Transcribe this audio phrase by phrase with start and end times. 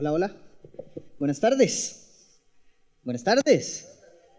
[0.00, 0.36] Hola, hola.
[1.18, 2.40] Buenas tardes.
[3.02, 3.88] Buenas tardes.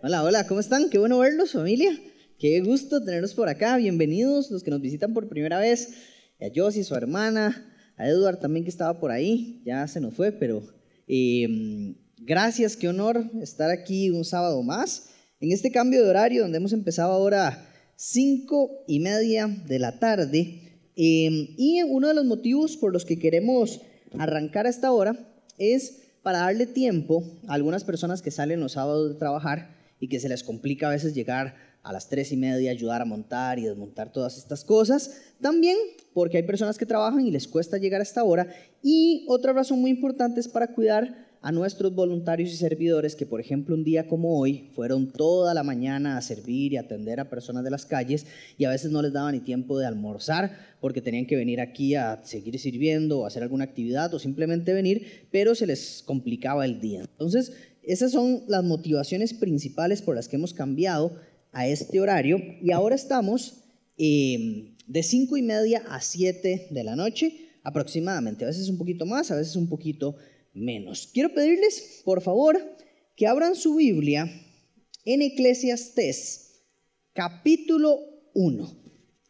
[0.02, 0.90] Hola, hola, ¿cómo están?
[0.90, 1.92] Qué bueno verlos, familia.
[2.40, 3.76] Qué gusto tenerlos por acá.
[3.76, 5.96] Bienvenidos los que nos visitan por primera vez.
[6.40, 9.62] A Josie, su hermana, a Edward también que estaba por ahí.
[9.66, 10.64] Ya se nos fue, pero
[11.10, 15.10] em, gracias, qué honor estar aquí un sábado más.
[15.42, 20.86] En este cambio de horario donde hemos empezado ahora cinco y media de la tarde.
[20.96, 23.82] Em, y uno de los motivos por los que queremos
[24.18, 25.26] arrancar a esta hora
[25.60, 30.20] es para darle tiempo a algunas personas que salen los sábados de trabajar y que
[30.20, 33.64] se les complica a veces llegar a las tres y media, ayudar a montar y
[33.64, 35.22] desmontar todas estas cosas.
[35.42, 35.78] También
[36.14, 38.48] porque hay personas que trabajan y les cuesta llegar a esta hora.
[38.84, 43.40] Y otra razón muy importante es para cuidar a nuestros voluntarios y servidores que, por
[43.40, 47.64] ejemplo, un día como hoy fueron toda la mañana a servir y atender a personas
[47.64, 48.26] de las calles
[48.58, 51.96] y a veces no les daba ni tiempo de almorzar porque tenían que venir aquí
[51.96, 56.82] a seguir sirviendo o hacer alguna actividad o simplemente venir, pero se les complicaba el
[56.82, 57.02] día.
[57.02, 57.54] Entonces,
[57.84, 61.14] esas son las motivaciones principales por las que hemos cambiado
[61.54, 63.64] a este horario y ahora estamos
[63.98, 69.06] em, de cinco y media a 7 de la noche aproximadamente, a veces un poquito
[69.06, 70.16] más, a veces un poquito
[70.54, 71.10] menos.
[71.14, 72.60] Quiero pedirles, por favor,
[73.16, 74.30] que abran su Biblia
[75.06, 76.64] en Eclesiastés,
[77.14, 78.00] capítulo
[78.34, 78.80] 1.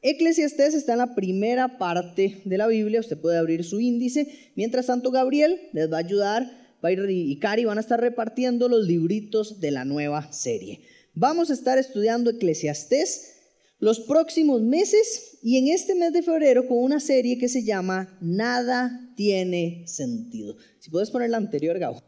[0.02, 4.52] Eclesiastés está en la primera parte de la Biblia, usted puede abrir su índice.
[4.56, 8.86] Mientras tanto, Gabriel les va a ayudar, Bayri y Cari van a estar repartiendo los
[8.86, 10.82] libritos de la nueva serie.
[11.14, 13.39] Vamos a estar estudiando Eclesiastés
[13.80, 18.18] los próximos meses y en este mes de febrero con una serie que se llama
[18.22, 20.58] Nada tiene sentido.
[20.80, 22.04] Si puedes poner la anterior, Gabo,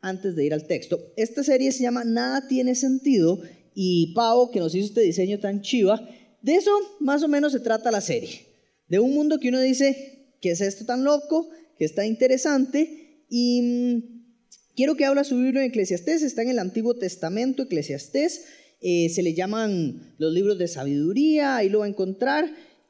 [0.00, 1.12] antes de ir al texto.
[1.16, 3.42] Esta serie se llama Nada tiene sentido
[3.74, 6.08] y Pau, que nos hizo este diseño tan chiva,
[6.42, 8.46] de eso más o menos se trata la serie.
[8.88, 11.50] De un mundo que uno dice, ¿qué es esto tan loco?
[11.78, 16.58] Que está interesante y mm, quiero que habla su Biblia en Eclesiastés, está en el
[16.58, 18.46] Antiguo Testamento, Eclesiastés.
[18.80, 22.46] Eh, se le llaman los libros de sabiduría, ahí lo va a encontrar.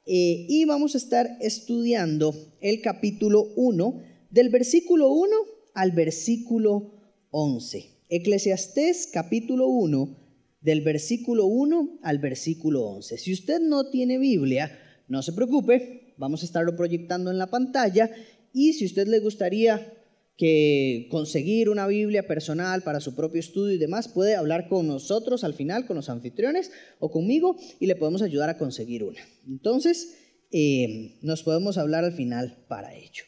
[0.07, 5.31] Eh, y vamos a estar estudiando el capítulo 1, del versículo 1
[5.75, 6.93] al versículo
[7.31, 7.87] 11.
[8.09, 10.17] Eclesiastés capítulo 1,
[10.61, 13.19] del versículo 1 al versículo 11.
[13.19, 14.71] Si usted no tiene Biblia,
[15.09, 18.11] no se preocupe, vamos a estarlo proyectando en la pantalla
[18.53, 19.93] y si usted le gustaría
[20.41, 25.45] que conseguir una Biblia personal para su propio estudio y demás, puede hablar con nosotros
[25.45, 29.21] al final, con los anfitriones o conmigo y le podemos ayudar a conseguir una.
[29.47, 30.15] Entonces,
[30.51, 33.25] eh, nos podemos hablar al final para ello.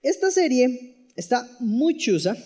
[0.00, 2.38] Esta serie está muy chusa,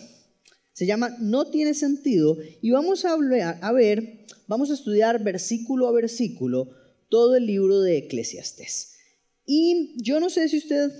[0.73, 5.93] se llama No tiene sentido y vamos a, a ver, vamos a estudiar versículo a
[5.93, 6.69] versículo
[7.07, 8.91] todo el libro de Eclesiastes.
[9.45, 10.91] Y yo no sé si usted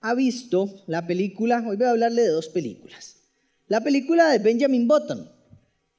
[0.00, 3.16] ha visto la película, hoy voy a hablarle de dos películas.
[3.66, 5.30] La película de Benjamin Button,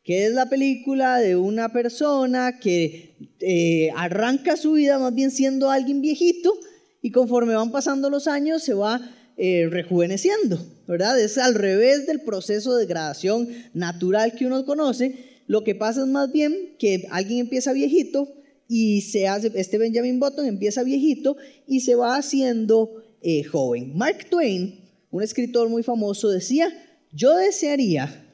[0.04, 5.70] que es la película de una persona que eh, arranca su vida más bien siendo
[5.70, 6.54] alguien viejito
[7.02, 9.02] y conforme van pasando los años se va
[9.38, 11.20] eh, rejuveneciendo, ¿verdad?
[11.20, 15.44] Es al revés del proceso de degradación natural que uno conoce.
[15.48, 18.34] Lo que pasa es más bien que alguien empieza viejito
[18.68, 23.96] y se hace, este Benjamin Button empieza viejito y se va haciendo eh, joven.
[23.96, 26.72] Mark Twain, un escritor muy famoso, decía,
[27.12, 28.26] yo desearía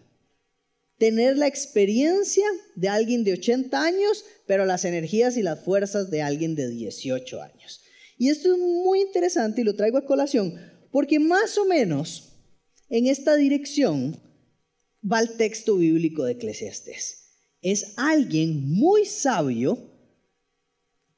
[0.98, 6.22] tener la experiencia de alguien de 80 años, pero las energías y las fuerzas de
[6.22, 7.82] alguien de 18 años.
[8.18, 10.56] Y esto es muy interesante y lo traigo a colación,
[10.92, 12.34] porque más o menos
[12.90, 14.18] en esta dirección
[15.04, 17.26] va el texto bíblico de Eclesiastés.
[17.62, 19.92] Es alguien muy sabio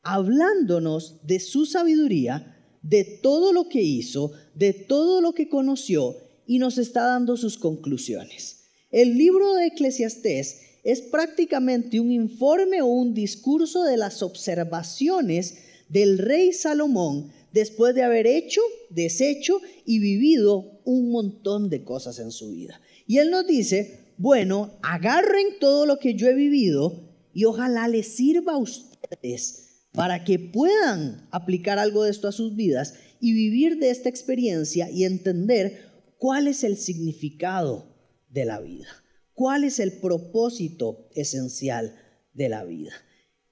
[0.01, 6.15] hablándonos de su sabiduría de todo lo que hizo, de todo lo que conoció
[6.45, 8.69] y nos está dando sus conclusiones.
[8.91, 15.57] El libro de Eclesiastés es prácticamente un informe o un discurso de las observaciones
[15.89, 22.31] del rey Salomón después de haber hecho, deshecho y vivido un montón de cosas en
[22.31, 22.79] su vida.
[23.05, 27.03] Y él nos dice, bueno, agarren todo lo que yo he vivido
[27.33, 29.66] y ojalá les sirva a ustedes
[29.97, 34.91] para que puedan aplicar algo de esto a sus vidas y vivir de esta experiencia
[34.91, 35.89] y entender
[36.19, 37.97] cuál es el significado
[38.29, 38.85] de la vida,
[39.33, 41.95] cuál es el propósito esencial
[42.33, 42.91] de la vida.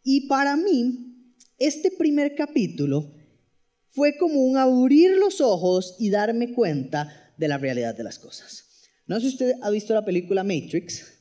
[0.04, 3.12] Y para mí, este primer capítulo
[3.90, 8.66] fue como un abrir los ojos y darme cuenta de la realidad de las cosas.
[9.08, 11.15] No sé si usted ha visto la película Matrix,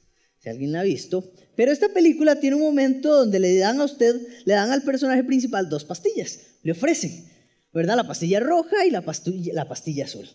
[0.44, 3.85] si alguien la ha visto, pero esta película tiene un momento donde le dan a
[3.85, 4.14] usted,
[4.44, 7.31] le dan al personaje principal dos pastillas, le ofrecen,
[7.73, 7.96] ¿verdad?
[7.96, 10.29] La pastilla roja y la pastilla, la pastilla azul.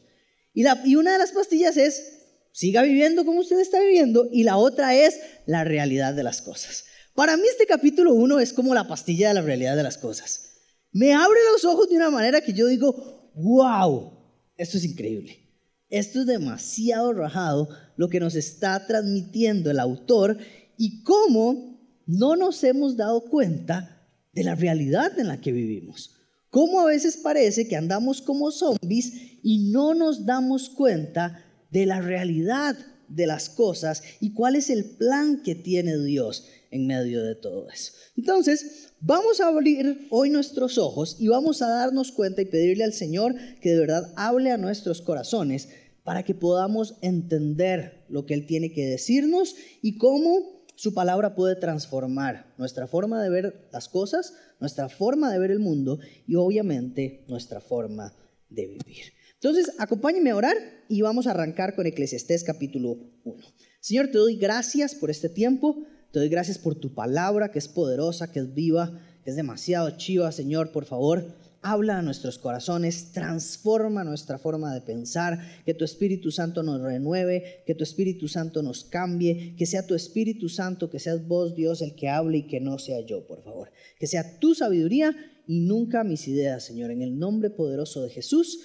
[0.51, 4.41] Y, la, y una de las pastillas es, siga viviendo como usted está viviendo, y
[4.41, 6.85] la otra es la realidad de las cosas.
[7.13, 10.53] Para mí este capítulo 1 es como la pastilla de la realidad de las cosas.
[10.91, 14.11] Me abre los ojos de una manera que yo digo, wow,
[14.57, 15.48] esto es increíble.
[15.89, 20.37] Esto es demasiado rajado lo que nos está transmitiendo el autor
[20.77, 26.15] y cómo no nos hemos dado cuenta de la realidad en la que vivimos.
[26.49, 29.13] Cómo a veces parece que andamos como zombies
[29.43, 32.75] y no nos damos cuenta de la realidad
[33.07, 37.69] de las cosas y cuál es el plan que tiene Dios en medio de todo
[37.69, 37.93] eso.
[38.15, 42.93] Entonces, vamos a abrir hoy nuestros ojos y vamos a darnos cuenta y pedirle al
[42.93, 45.69] Señor que de verdad hable a nuestros corazones
[46.03, 51.55] para que podamos entender lo que Él tiene que decirnos y cómo su palabra puede
[51.55, 57.25] transformar nuestra forma de ver las cosas, nuestra forma de ver el mundo y obviamente
[57.27, 58.15] nuestra forma
[58.49, 59.13] de vivir.
[59.33, 60.57] Entonces, acompáñenme a orar
[60.87, 63.43] y vamos a arrancar con Eclesiastés capítulo 1.
[63.79, 65.85] Señor, te doy gracias por este tiempo.
[66.11, 69.91] Te doy gracias por tu palabra que es poderosa, que es viva, que es demasiado
[69.91, 70.71] chiva, Señor.
[70.71, 76.63] Por favor, habla a nuestros corazones, transforma nuestra forma de pensar, que tu Espíritu Santo
[76.63, 81.27] nos renueve, que tu Espíritu Santo nos cambie, que sea tu Espíritu Santo, que seas
[81.27, 83.71] vos, Dios, el que hable y que no sea yo, por favor.
[83.99, 85.15] Que sea tu sabiduría
[85.45, 86.89] y nunca mis ideas, Señor.
[86.89, 88.61] En el nombre poderoso de Jesús.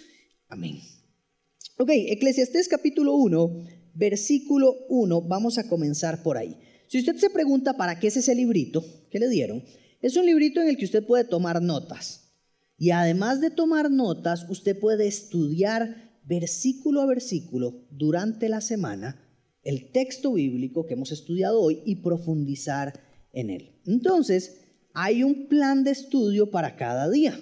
[0.49, 0.81] Amén.
[1.77, 3.65] Ok, Eclesiastés capítulo 1,
[3.95, 6.57] versículo 1, vamos a comenzar por ahí.
[6.89, 9.63] Si usted se pregunta para qué es ese librito que le dieron,
[10.01, 12.33] es un librito en el que usted puede tomar notas.
[12.77, 19.21] Y además de tomar notas, usted puede estudiar versículo a versículo durante la semana
[19.63, 23.01] el texto bíblico que hemos estudiado hoy y profundizar
[23.33, 23.81] en él.
[23.87, 24.61] Entonces,
[24.93, 27.41] hay un plan de estudio para cada día.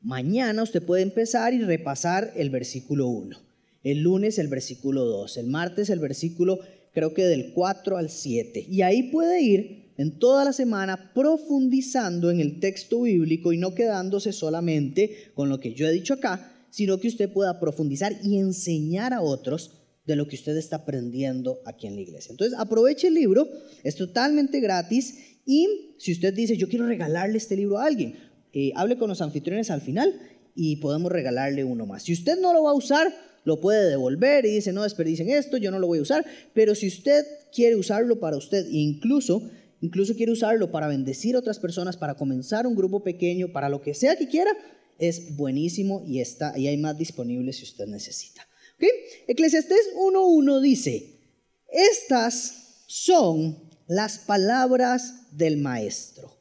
[0.00, 3.36] Mañana usted puede empezar y repasar el versículo 1.
[3.82, 5.36] El lunes el versículo 2.
[5.38, 6.60] El martes el versículo
[6.92, 8.66] creo que del 4 al 7.
[8.68, 13.74] Y ahí puede ir en toda la semana profundizando en el texto bíblico y no
[13.74, 18.38] quedándose solamente con lo que yo he dicho acá, sino que usted pueda profundizar y
[18.38, 22.32] enseñar a otros de lo que usted está aprendiendo aquí en la iglesia.
[22.32, 23.48] Entonces, aproveche el libro,
[23.84, 28.16] es totalmente gratis y si usted dice, yo quiero regalarle este libro a alguien,
[28.52, 30.12] eh, hable con los anfitriones al final
[30.54, 32.02] y podemos regalarle uno más.
[32.02, 33.12] Si usted no lo va a usar,
[33.44, 36.24] lo puede devolver y dice, no desperdicien esto, yo no lo voy a usar,
[36.54, 39.50] pero si usted quiere usarlo para usted, incluso,
[39.80, 43.82] incluso quiere usarlo para bendecir a otras personas, para comenzar un grupo pequeño, para lo
[43.82, 44.50] que sea que quiera,
[44.98, 48.46] es buenísimo y, está, y hay más disponible si usted necesita.
[48.76, 48.90] ¿Okay?
[49.26, 51.20] Eclesiastés 1.1 dice,
[51.68, 56.36] estas son las palabras del maestro,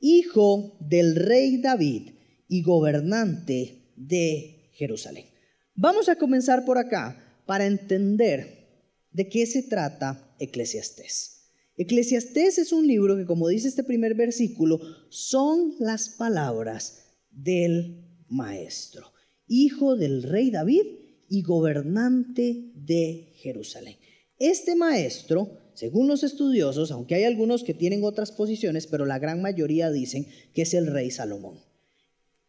[0.00, 2.10] hijo del rey David
[2.48, 5.31] y gobernante de Jerusalén.
[5.74, 8.68] Vamos a comenzar por acá para entender
[9.10, 11.32] de qué se trata Eclesiastés.
[11.76, 19.12] Eclesiastés es un libro que, como dice este primer versículo, son las palabras del Maestro,
[19.46, 20.82] hijo del rey David
[21.28, 23.96] y gobernante de Jerusalén.
[24.38, 29.40] Este Maestro, según los estudiosos, aunque hay algunos que tienen otras posiciones, pero la gran
[29.40, 31.58] mayoría dicen que es el rey Salomón.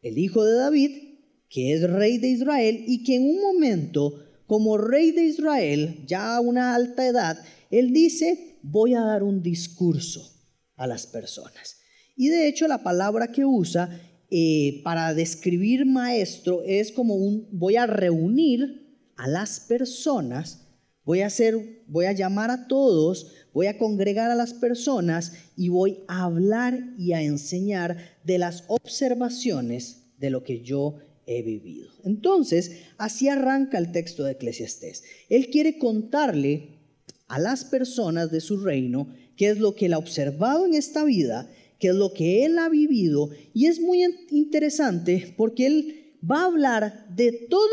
[0.02, 1.13] El hijo de David
[1.54, 6.36] que es rey de Israel y que en un momento, como rey de Israel, ya
[6.36, 7.38] a una alta edad,
[7.70, 10.32] él dice, voy a dar un discurso
[10.76, 11.78] a las personas.
[12.16, 17.76] Y de hecho la palabra que usa eh, para describir maestro es como un, voy
[17.76, 20.66] a reunir a las personas,
[21.06, 25.70] voy a hacer, voy a llamar a todos, voy a congregar a las personas y
[25.70, 31.90] voy a hablar y a enseñar de las observaciones de lo que yo he vivido.
[32.04, 35.04] Entonces, así arranca el texto de Eclesiastés.
[35.30, 36.80] Él quiere contarle
[37.28, 41.04] a las personas de su reino qué es lo que él ha observado en esta
[41.04, 41.50] vida,
[41.80, 46.46] qué es lo que él ha vivido, y es muy interesante porque él va a
[46.46, 47.68] hablar de todo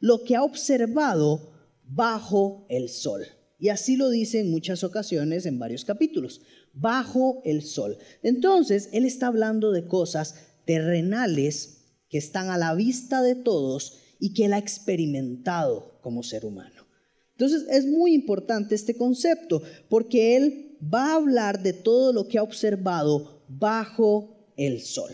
[0.00, 1.52] lo que ha observado
[1.84, 3.22] bajo el sol.
[3.58, 6.40] Y así lo dice en muchas ocasiones en varios capítulos,
[6.72, 7.98] bajo el sol.
[8.22, 11.79] Entonces, él está hablando de cosas terrenales
[12.10, 16.86] que están a la vista de todos y que él ha experimentado como ser humano.
[17.32, 22.36] Entonces es muy importante este concepto porque él va a hablar de todo lo que
[22.36, 25.12] ha observado bajo el sol.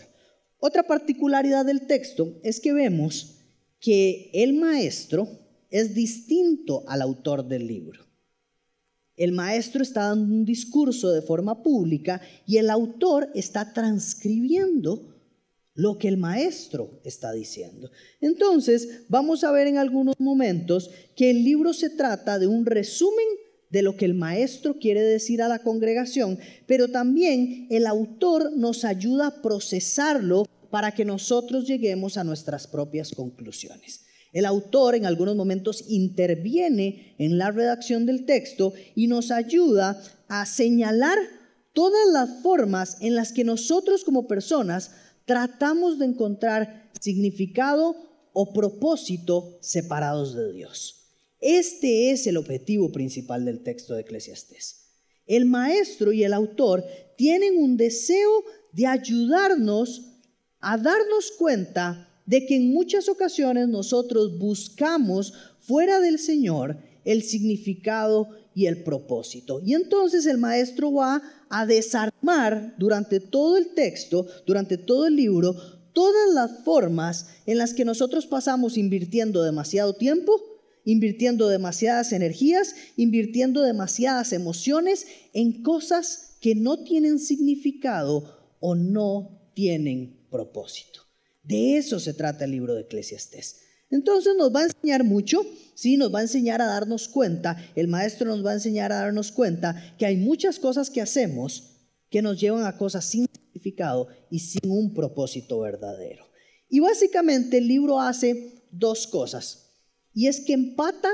[0.59, 3.35] Otra particularidad del texto es que vemos
[3.79, 5.29] que el maestro
[5.69, 8.05] es distinto al autor del libro.
[9.15, 15.16] El maestro está dando un discurso de forma pública y el autor está transcribiendo
[15.77, 17.91] lo que el maestro está diciendo.
[18.19, 23.25] Entonces, vamos a ver en algunos momentos que el libro se trata de un resumen
[23.69, 28.85] de lo que el maestro quiere decir a la congregación, pero también el autor nos
[28.85, 34.05] ayuda a procesarlo para que nosotros lleguemos a nuestras propias conclusiones.
[34.33, 40.47] El autor en algunos momentos interviene en la redacción del texto y nos ayuda a
[40.47, 41.19] señalar
[41.77, 44.89] todas las formas en las que nosotros como personas
[45.27, 47.95] tratamos de encontrar significado
[48.33, 50.95] o propósito separados de Dios.
[51.39, 54.85] Este es el objetivo principal del texto de Eclesiastés.
[55.27, 56.83] El maestro y el autor
[57.17, 60.13] tienen un deseo de ayudarnos
[60.59, 68.29] a darnos cuenta de que en muchas ocasiones nosotros buscamos fuera del Señor el significado
[68.57, 69.61] y el propósito.
[69.63, 75.53] Y entonces el maestro va a desarmar durante todo el texto, durante todo el libro,
[75.93, 80.41] todas las formas en las que nosotros pasamos invirtiendo demasiado tiempo
[80.85, 90.25] invirtiendo demasiadas energías, invirtiendo demasiadas emociones en cosas que no tienen significado o no tienen
[90.31, 91.01] propósito.
[91.43, 93.66] De eso se trata el libro de Eclesiastés.
[93.89, 95.41] Entonces nos va a enseñar mucho,
[95.73, 98.97] sí, nos va a enseñar a darnos cuenta, el maestro nos va a enseñar a
[98.97, 101.77] darnos cuenta que hay muchas cosas que hacemos
[102.09, 106.25] que nos llevan a cosas sin significado y sin un propósito verdadero.
[106.69, 109.71] Y básicamente el libro hace dos cosas.
[110.13, 111.09] Y es que empata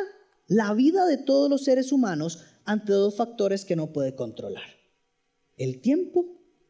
[0.47, 4.69] la vida de todos los seres humanos ante dos factores que no puede controlar.
[5.57, 6.25] El tiempo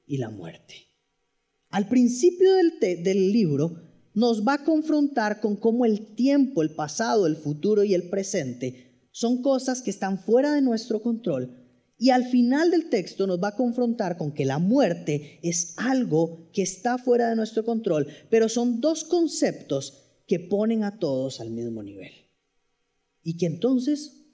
[0.05, 0.88] y la muerte.
[1.69, 7.25] Al principio del, del libro nos va a confrontar con cómo el tiempo, el pasado,
[7.25, 11.60] el futuro y el presente son cosas que están fuera de nuestro control.
[11.98, 16.50] Y al final del texto nos va a confrontar con que la muerte es algo
[16.51, 21.51] que está fuera de nuestro control, pero son dos conceptos que ponen a todos al
[21.51, 22.12] mismo nivel.
[23.22, 24.25] Y que entonces,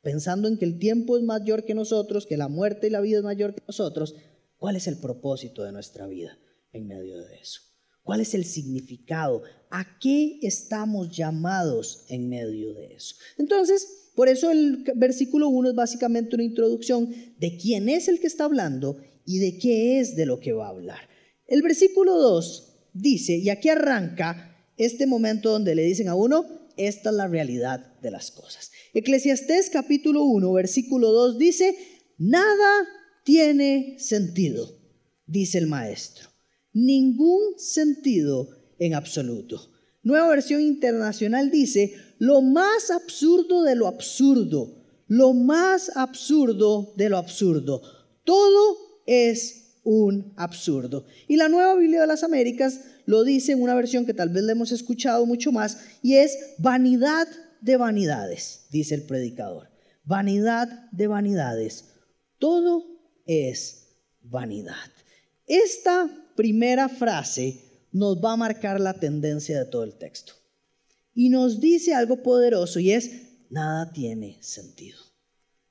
[0.00, 3.18] pensando en que el tiempo es mayor que nosotros, que la muerte y la vida
[3.18, 4.14] es mayor que nosotros,
[4.56, 6.38] ¿cuál es el propósito de nuestra vida
[6.72, 7.69] en medio de eso?
[8.02, 9.42] ¿Cuál es el significado?
[9.70, 13.14] ¿A qué estamos llamados en medio de eso?
[13.38, 18.26] Entonces, por eso el versículo 1 es básicamente una introducción de quién es el que
[18.26, 21.08] está hablando y de qué es de lo que va a hablar.
[21.46, 27.10] El versículo 2 dice, y aquí arranca este momento donde le dicen a uno, esta
[27.10, 28.70] es la realidad de las cosas.
[28.94, 31.76] Eclesiastés capítulo 1, versículo 2 dice,
[32.18, 32.86] nada
[33.24, 34.78] tiene sentido,
[35.26, 36.29] dice el maestro.
[36.72, 38.48] Ningún sentido
[38.78, 39.70] en absoluto.
[40.02, 47.18] Nueva versión internacional dice, lo más absurdo de lo absurdo, lo más absurdo de lo
[47.18, 47.82] absurdo.
[48.24, 51.06] Todo es un absurdo.
[51.28, 54.44] Y la nueva Biblia de las Américas lo dice en una versión que tal vez
[54.44, 57.26] le hemos escuchado mucho más, y es vanidad
[57.60, 59.68] de vanidades, dice el predicador.
[60.04, 61.86] Vanidad de vanidades.
[62.38, 62.84] Todo
[63.26, 64.74] es vanidad.
[65.46, 70.34] Esta primera frase nos va a marcar la tendencia de todo el texto.
[71.14, 73.10] Y nos dice algo poderoso y es,
[73.50, 74.98] nada tiene sentido.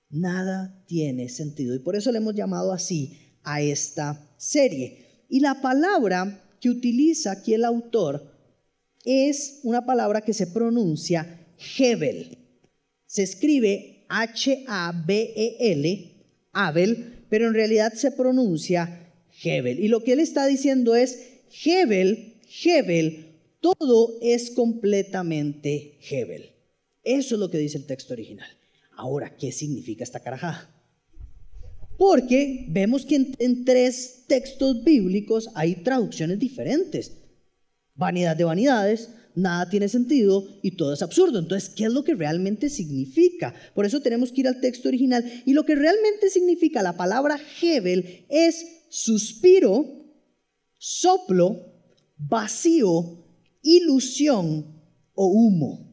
[0.09, 1.75] Nada tiene sentido.
[1.75, 5.25] Y por eso le hemos llamado así a esta serie.
[5.29, 8.33] Y la palabra que utiliza aquí el autor
[9.05, 11.47] es una palabra que se pronuncia
[11.77, 12.37] Hebel.
[13.05, 15.85] Se escribe H-A-B-E-L,
[16.51, 19.08] Abel, pero en realidad se pronuncia
[19.43, 19.79] Hebel.
[19.79, 21.19] Y lo que él está diciendo es,
[21.63, 23.29] Hebel, Hebel,
[23.59, 26.51] todo es completamente Hebel.
[27.03, 28.49] Eso es lo que dice el texto original.
[28.95, 30.69] Ahora, ¿qué significa esta carajada?
[31.97, 37.11] Porque vemos que en, tres textos bíblicos hay traducciones diferentes.
[37.95, 41.39] Vanidad de vanidades, nada tiene sentido y todo es absurdo.
[41.39, 43.53] Entonces, ¿qué es lo que realmente significa?
[43.73, 45.25] Por eso tenemos que ir al texto original.
[45.45, 49.85] Y lo que realmente significa la palabra Hebel es suspiro,
[50.77, 51.73] soplo,
[52.17, 53.25] vacío,
[53.61, 54.81] ilusión
[55.13, 55.89] o humo.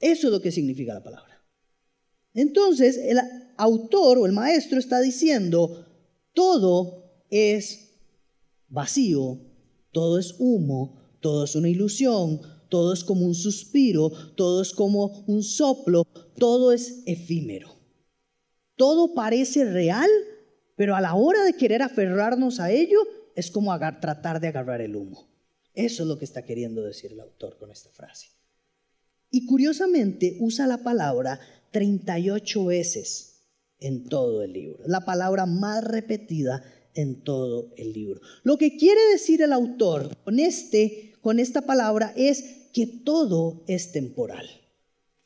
[0.00, 1.44] Eso es lo que significa la palabra.
[2.34, 3.18] Entonces, el
[3.56, 5.86] autor o el maestro está diciendo,
[6.32, 7.94] todo es
[8.68, 9.40] vacío,
[9.92, 15.24] todo es humo, todo es una ilusión, todo es como un suspiro, todo es como
[15.26, 16.04] un soplo,
[16.36, 17.76] todo es efímero.
[18.76, 20.08] Todo parece real,
[20.78, 23.00] pero a la hora de querer aferrarnos a ello,
[23.34, 25.28] es como tratar de agarrar el humo.
[25.74, 28.28] Eso es lo que está queriendo decir el autor con esta frase.
[29.28, 31.40] Y curiosamente usa la palabra
[31.72, 33.42] 38 veces
[33.80, 34.84] en todo el libro.
[34.86, 36.62] La palabra más repetida
[36.94, 38.20] en todo el libro.
[38.44, 43.90] Lo que quiere decir el autor con, este, con esta palabra es que todo es
[43.90, 44.46] temporal,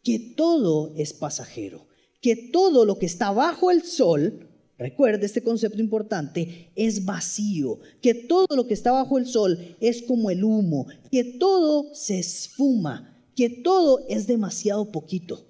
[0.03, 1.89] que todo es pasajero,
[2.23, 4.49] que todo lo que está bajo el sol,
[4.83, 10.03] recuerde este concepto importante, es vacío, que todo lo que está bajo el sol es
[10.03, 15.49] como el humo, que todo se esfuma, que todo es demasiado poquito.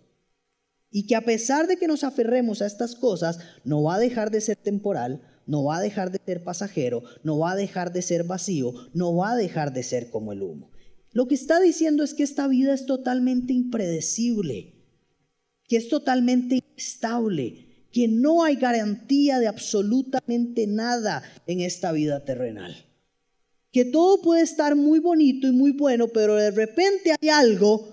[0.90, 4.30] Y que a pesar de que nos aferremos a estas cosas, no va a dejar
[4.30, 8.02] de ser temporal, no va a dejar de ser pasajero, no va a dejar de
[8.02, 10.70] ser vacío, no va a dejar de ser como el humo.
[11.12, 14.74] Lo que está diciendo es que esta vida es totalmente impredecible,
[15.66, 22.74] que es totalmente inestable, que no hay garantía de absolutamente nada en esta vida terrenal.
[23.70, 27.86] Que todo puede estar muy bonito y muy bueno, pero de repente hay algo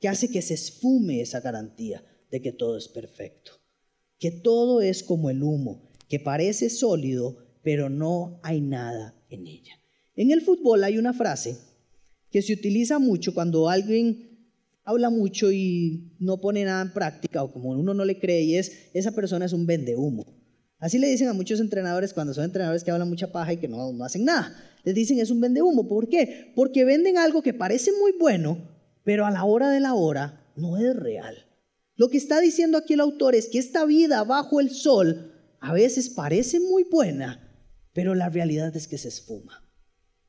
[0.00, 3.52] que hace que se esfume esa garantía de que todo es perfecto,
[4.18, 9.78] que todo es como el humo, que parece sólido, pero no hay nada en ella.
[10.16, 11.56] En el fútbol hay una frase
[12.30, 14.33] que se utiliza mucho cuando alguien
[14.84, 18.56] habla mucho y no pone nada en práctica o como uno no le cree y
[18.56, 20.24] es, esa persona es un vendehumo.
[20.78, 23.68] Así le dicen a muchos entrenadores cuando son entrenadores que hablan mucha paja y que
[23.68, 24.54] no, no hacen nada.
[24.84, 25.88] Les dicen es un vendehumo.
[25.88, 26.52] ¿Por qué?
[26.54, 28.58] Porque venden algo que parece muy bueno,
[29.02, 31.46] pero a la hora de la hora no es real.
[31.96, 35.72] Lo que está diciendo aquí el autor es que esta vida bajo el sol a
[35.72, 37.40] veces parece muy buena,
[37.94, 39.62] pero la realidad es que se esfuma.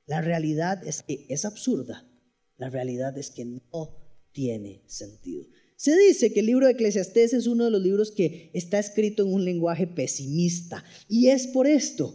[0.06, 2.06] La realidad es que es absurda.
[2.58, 4.05] La realidad es que no
[4.36, 5.46] tiene sentido.
[5.78, 9.24] Se dice que el libro de Eclesiastés es uno de los libros que está escrito
[9.24, 10.84] en un lenguaje pesimista.
[11.08, 12.14] Y es por esto.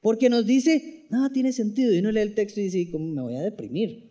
[0.00, 1.92] Porque nos dice, nada tiene sentido.
[1.92, 4.10] Y uno lee el texto y dice, ¿cómo me voy a deprimir?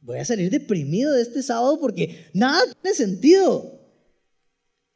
[0.00, 3.80] Voy a salir deprimido de este sábado porque nada tiene sentido.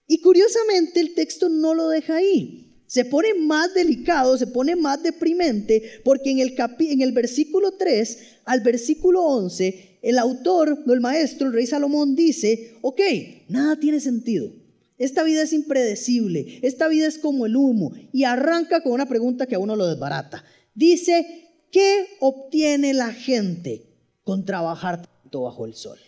[0.07, 2.83] Y curiosamente el texto no lo deja ahí.
[2.87, 8.19] Se pone más delicado, se pone más deprimente, porque en el, en el versículo 3
[8.45, 13.01] al versículo 11, el autor, el maestro, el rey Salomón dice, ok,
[13.49, 14.53] nada tiene sentido.
[14.99, 19.47] Esta vida es impredecible, esta vida es como el humo, y arranca con una pregunta
[19.47, 20.45] que a uno lo desbarata.
[20.75, 25.99] Dice, ¿qué obtiene la gente con trabajar tanto bajo el sol?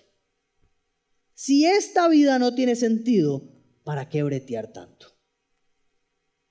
[1.33, 3.49] Si esta vida no tiene sentido,
[3.83, 5.07] ¿para qué bretear tanto?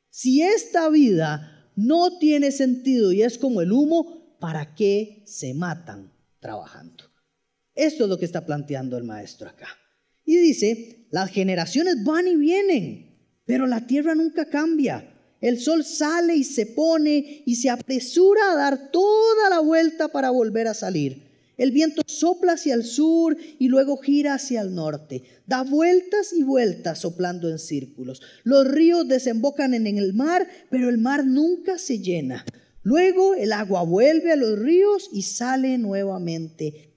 [0.10, 6.12] Si esta vida no tiene sentido y es como el humo, ¿para qué se matan
[6.40, 7.05] trabajando?
[7.76, 9.68] Esto es lo que está planteando el maestro acá.
[10.24, 15.12] Y dice, las generaciones van y vienen, pero la tierra nunca cambia.
[15.42, 20.32] El sol sale y se pone y se apresura a dar toda la vuelta para
[20.32, 21.26] volver a salir.
[21.58, 25.24] El viento sopla hacia el sur y luego gira hacia el norte.
[25.46, 28.22] Da vueltas y vueltas soplando en círculos.
[28.44, 32.46] Los ríos desembocan en el mar, pero el mar nunca se llena.
[32.84, 36.95] Luego el agua vuelve a los ríos y sale nuevamente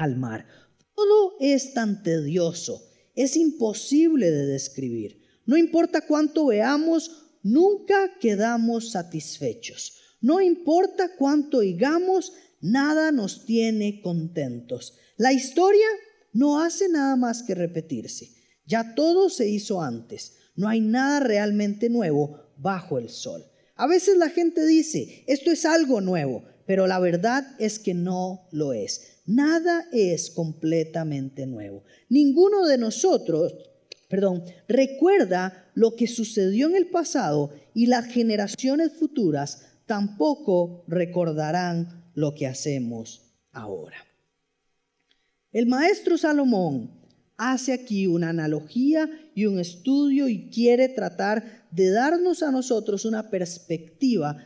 [0.00, 0.46] al mar.
[0.94, 2.82] Todo es tan tedioso,
[3.14, 5.20] es imposible de describir.
[5.44, 7.10] No importa cuánto veamos,
[7.42, 9.94] nunca quedamos satisfechos.
[10.22, 14.94] No importa cuánto oigamos, nada nos tiene contentos.
[15.16, 15.86] La historia
[16.32, 18.30] no hace nada más que repetirse.
[18.66, 20.36] Ya todo se hizo antes.
[20.56, 23.44] No hay nada realmente nuevo bajo el sol.
[23.76, 28.46] A veces la gente dice, esto es algo nuevo, pero la verdad es que no
[28.52, 29.19] lo es.
[29.30, 31.84] Nada es completamente nuevo.
[32.08, 33.54] Ninguno de nosotros,
[34.08, 42.34] perdón, recuerda lo que sucedió en el pasado y las generaciones futuras tampoco recordarán lo
[42.34, 44.04] que hacemos ahora.
[45.52, 46.90] El maestro Salomón
[47.36, 53.30] hace aquí una analogía y un estudio y quiere tratar de darnos a nosotros una
[53.30, 54.44] perspectiva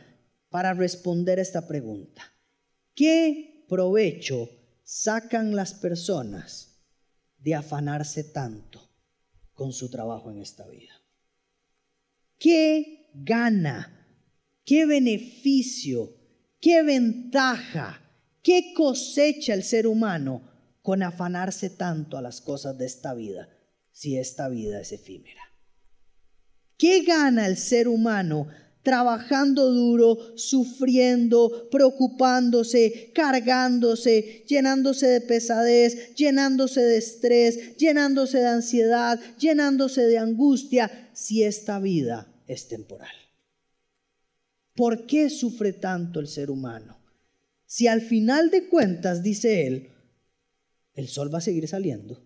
[0.49, 2.21] para responder esta pregunta.
[2.93, 4.47] ¿Qué provecho
[4.85, 6.85] sacan las personas
[7.39, 8.89] de afanarse tanto
[9.51, 10.93] con su trabajo en esta vida?
[12.37, 13.91] ¿Qué gana?
[14.63, 16.15] ¿Qué beneficio
[16.65, 18.01] ¿Qué ventaja,
[18.41, 20.49] qué cosecha el ser humano
[20.81, 23.49] con afanarse tanto a las cosas de esta vida
[23.91, 25.43] si esta vida es efímera?
[26.75, 28.47] ¿Qué gana el ser humano
[28.85, 40.03] trabajando duro, sufriendo, preocupándose, cargándose, llenándose de pesadez, llenándose de estrés, llenándose de ansiedad, llenándose
[40.03, 43.15] de angustia, si esta vida es temporal?
[44.75, 46.99] ¿Por qué sufre tanto el ser humano?
[47.65, 49.89] Si al final de cuentas, dice él,
[50.93, 52.23] el sol va a seguir saliendo,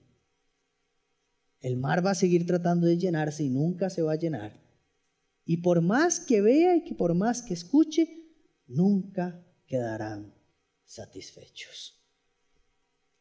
[1.61, 4.68] el mar va a seguir tratando de llenarse y nunca se va a llenar,
[5.49, 8.07] Y por más que vea y que por más que escuche,
[8.67, 10.31] nunca quedarán
[10.85, 12.05] satisfechos.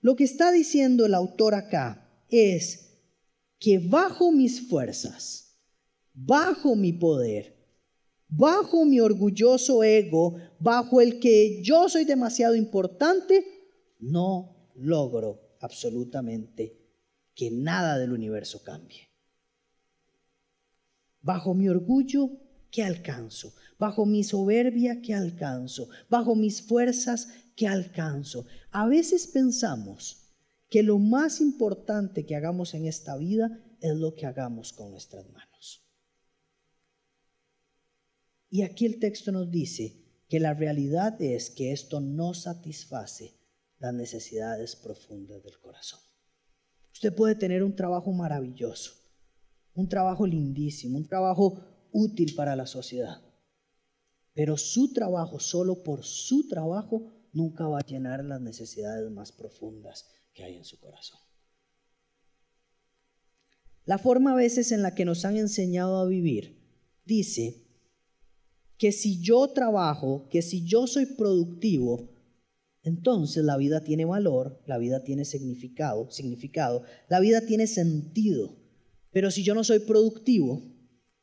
[0.02, 2.98] Lo que está diciendo el autor acá es
[3.58, 5.58] que bajo mis fuerzas,
[6.12, 7.56] bajo mi poder,
[8.28, 13.42] bajo mi orgulloso ego, bajo el que yo soy demasiado importante,
[14.00, 16.78] no logro absolutamente
[17.34, 19.07] que nada del universo cambie.
[21.20, 22.30] Bajo mi orgullo,
[22.70, 23.54] ¿qué alcanzo?
[23.78, 25.88] Bajo mi soberbia, ¿qué alcanzo?
[26.08, 28.46] Bajo mis fuerzas, ¿qué alcanzo?
[28.70, 30.28] A veces pensamos
[30.68, 35.28] que lo más importante que hagamos en esta vida es lo que hagamos con nuestras
[35.30, 35.84] manos.
[38.50, 43.38] Y aquí el texto nos dice que la realidad es que esto no satisface
[43.78, 46.00] las necesidades profundas del corazón.
[46.92, 48.92] Usted puede tener un trabajo maravilloso,
[49.78, 51.62] un trabajo lindísimo, un trabajo
[51.92, 53.22] útil para la sociedad,
[54.34, 60.08] pero su trabajo, solo por su trabajo, nunca va a llenar las necesidades más profundas
[60.34, 61.20] que hay en su corazón.
[63.84, 66.58] La forma a veces en la que nos han enseñado a vivir
[67.04, 67.62] dice
[68.78, 72.10] que si yo trabajo, que si yo soy productivo,
[72.82, 78.57] entonces la vida tiene valor, la vida tiene significado, significado, la vida tiene sentido.
[79.18, 80.62] Pero si yo no soy productivo,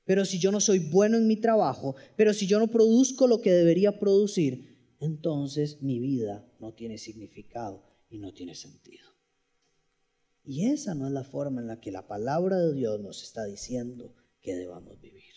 [0.03, 3.39] pero si yo no soy bueno en mi trabajo, pero si yo no produzco lo
[3.39, 9.07] que debería producir, entonces mi vida no tiene significado y no tiene sentido.
[10.43, 13.45] Y esa no es la forma en la que la palabra de Dios nos está
[13.45, 15.31] diciendo que debamos vivir.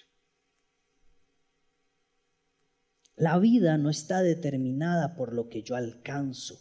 [3.14, 6.60] La vida no está determinada por lo que yo alcanzo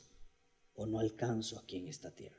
[0.76, 2.37] o no alcanzo aquí en esta tierra.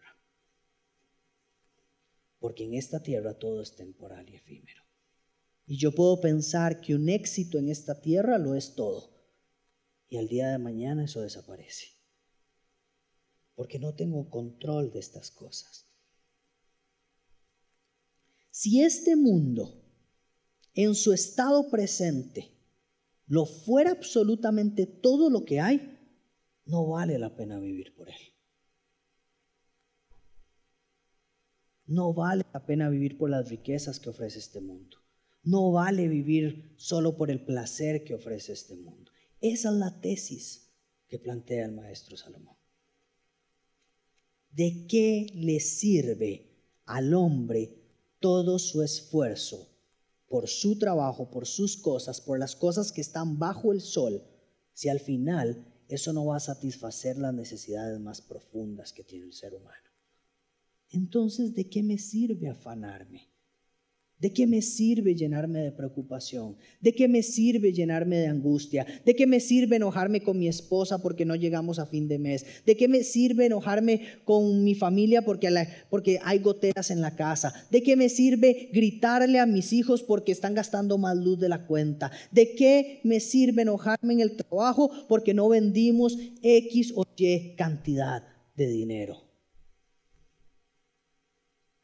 [2.39, 4.83] Porque en esta tierra todo es temporal y efímero.
[5.67, 9.11] Y yo puedo pensar que un éxito en esta tierra lo es todo.
[10.09, 11.89] Y al día de mañana eso desaparece.
[13.55, 15.87] Porque no tengo control de estas cosas.
[18.51, 19.85] Si este mundo
[20.75, 22.51] en su estado presente
[23.27, 25.99] lo fuera absolutamente todo lo que hay,
[26.65, 28.38] no vale la pena vivir por él.
[31.89, 34.99] No vale la pena vivir por las riquezas que ofrece este mundo.
[35.43, 39.11] No vale vivir solo por el placer que ofrece este mundo.
[39.41, 40.69] Esa es la tesis
[41.09, 42.57] que plantea el maestro Salomón.
[44.51, 46.51] ¿De qué le sirve
[46.85, 47.75] al hombre
[48.21, 49.69] todo su esfuerzo
[50.29, 54.23] por su trabajo, por sus cosas, por las cosas que están bajo el sol,
[54.75, 59.33] si al final eso no va a satisfacer las necesidades más profundas que tiene el
[59.33, 59.88] ser humano.
[60.91, 63.29] Entonces, ¿de qué me sirve afanarme?
[64.19, 66.57] ¿De qué me sirve llenarme de preocupación?
[66.81, 68.85] ¿De qué me sirve llenarme de angustia?
[69.05, 72.45] ¿De qué me sirve enojarme con mi esposa porque no llegamos a fin de mes?
[72.67, 75.49] ¿De qué me sirve enojarme con mi familia porque,
[75.89, 77.55] porque hay goteras en la casa?
[77.71, 81.69] ¿De qué me sirve gritarle a mis hijos porque están gastando más luz de la
[81.69, 82.11] cuenta?
[82.33, 88.25] ¿De qué me sirve enojarme en el trabajo porque no vendimos X o Y cantidad
[88.57, 89.28] de dinero?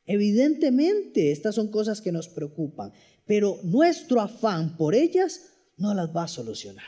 [0.06, 2.92] Evidentemente, estas son cosas que nos preocupan,
[3.26, 5.40] pero nuestro afán por ellas
[5.76, 6.84] no las va a solucionar.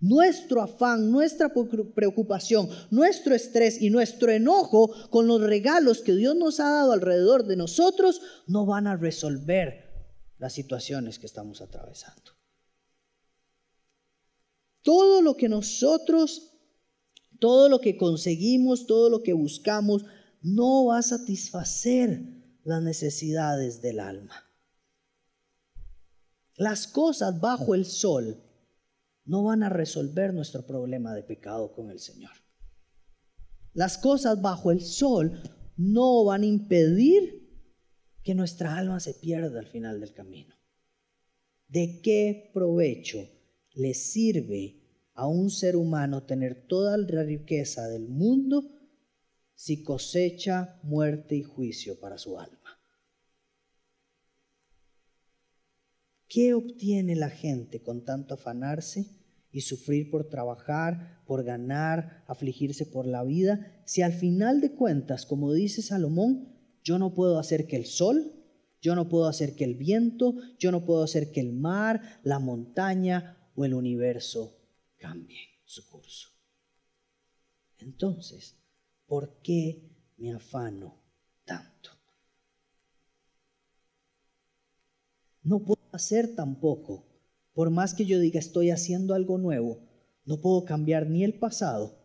[0.00, 1.52] Nuestro afán, nuestra
[1.94, 7.44] preocupación, nuestro estrés y nuestro enojo con los regalos que Dios nos ha dado alrededor
[7.46, 9.88] de nosotros no van a resolver
[10.38, 12.32] las situaciones que estamos atravesando.
[14.82, 16.52] Todo lo que nosotros,
[17.40, 20.04] todo lo que conseguimos, todo lo que buscamos,
[20.42, 22.22] no va a satisfacer
[22.64, 24.44] las necesidades del alma.
[26.56, 28.42] Las cosas bajo el sol
[29.24, 32.32] no van a resolver nuestro problema de pecado con el Señor.
[33.74, 35.40] Las cosas bajo el sol
[35.76, 37.48] no van a impedir
[38.22, 40.54] que nuestra alma se pierda al final del camino.
[41.68, 43.28] ¿De qué provecho
[43.74, 44.82] le sirve
[45.14, 48.77] a un ser humano tener toda la riqueza del mundo
[49.58, 52.78] si cosecha muerte y juicio para su alma?
[56.28, 59.06] ¿Qué obtiene la gente con tanto afanarse
[59.50, 65.26] y sufrir por trabajar, por ganar, afligirse por la vida, si al final de cuentas,
[65.26, 68.32] como dice Salomón, yo no puedo hacer que el sol,
[68.80, 72.38] yo no puedo hacer que el viento, yo no puedo hacer que el mar, la
[72.38, 74.56] montaña o el universo
[74.98, 76.28] cambie su curso?
[77.78, 78.57] Entonces,
[79.08, 80.94] ¿Por qué me afano
[81.44, 81.98] tanto?
[85.48, 87.06] no puedo hacer tampoco.
[87.54, 89.80] Por más que yo diga estoy haciendo algo nuevo,
[90.24, 91.98] no puedo cambiar ni el pasado,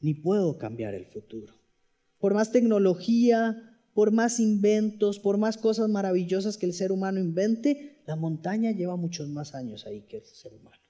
[0.00, 1.54] ni puedo cambiar el futuro.
[2.18, 8.02] Por más tecnología, por más inventos, por más cosas maravillosas que el ser humano invente,
[8.06, 10.87] la montaña lleva muchos más años ahí que el ser humano.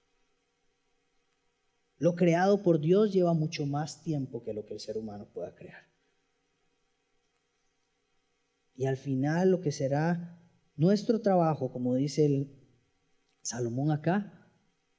[1.98, 5.54] Lo creado por Dios lleva mucho más tiempo que lo que el ser humano pueda
[5.54, 5.88] crear.
[8.76, 10.40] Y al final lo que será
[10.76, 12.56] nuestro trabajo, como dice el
[13.42, 14.48] Salomón acá,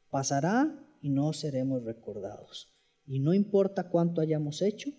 [0.10, 2.76] pasará y no seremos recordados.
[3.08, 4.92] Y no importa cuánto hayamos hecho,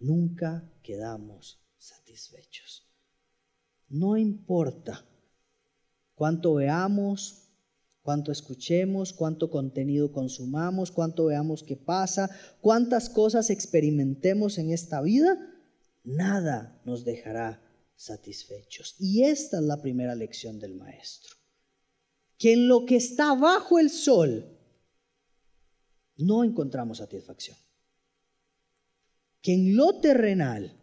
[0.00, 2.90] nunca quedamos satisfechos.
[3.88, 5.04] No importa
[6.16, 7.43] cuánto veamos,
[8.04, 15.38] cuánto escuchemos, cuánto contenido consumamos, cuánto veamos que pasa, cuántas cosas experimentemos en esta vida,
[16.04, 17.62] nada nos dejará
[17.96, 18.94] satisfechos.
[18.98, 21.34] Y esta es la primera lección del maestro.
[22.36, 24.54] Que en lo que está bajo el sol
[26.18, 27.56] no encontramos satisfacción.
[29.40, 30.78] Que en lo terrenal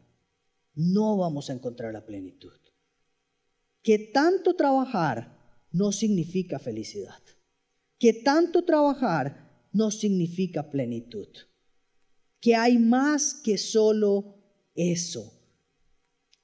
[0.74, 2.58] no vamos a encontrar la plenitud.
[3.84, 5.41] Que tanto trabajar
[5.72, 7.22] no significa felicidad.
[7.98, 11.28] Que tanto trabajar no significa plenitud.
[12.40, 14.36] Que hay más que solo
[14.76, 15.42] eso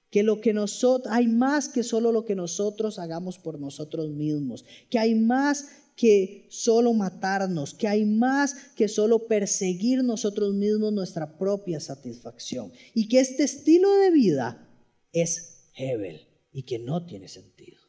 [0.10, 4.66] que lo que nosotros, hay más que solo lo que nosotros hagamos por nosotros mismos,
[4.90, 11.38] que hay más que solo matarnos, que hay más que solo perseguir nosotros mismos nuestra
[11.38, 14.70] propia satisfacción y que este estilo de vida
[15.12, 17.87] es Hebel y que no tiene sentido.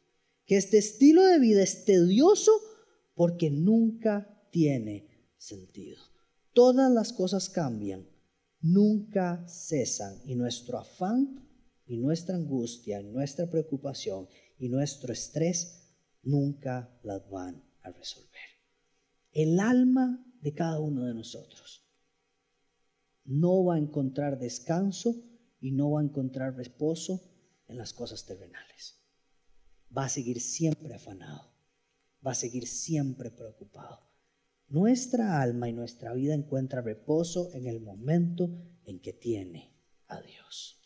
[0.49, 2.51] Que este estilo de vida es tedioso
[3.15, 5.07] porque nunca tiene
[5.37, 6.01] sentido.
[6.55, 8.09] Todas las cosas cambian,
[8.61, 11.47] nunca cesan y nuestro afán
[11.87, 14.27] y nuestra angustia, nuestra preocupación
[14.59, 18.33] y nuestro estrés nunca las van a resolver.
[19.33, 21.85] El alma de cada uno de nosotros
[23.27, 25.15] no va a encontrar descanso
[25.61, 27.23] y no va a encontrar reposo
[27.67, 28.98] en las cosas terrenales.
[29.97, 31.51] Va a seguir siempre afanado,
[32.25, 34.09] va a seguir siempre preocupado.
[34.69, 38.51] Nuestra alma y nuestra vida encuentra reposo en el momento
[38.85, 39.75] en que tiene
[40.09, 40.79] a Dios.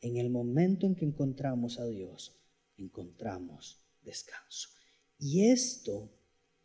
[0.00, 2.36] En el momento en que encontramos a Dios,
[2.76, 4.68] encontramos descanso.
[5.18, 6.10] Y esto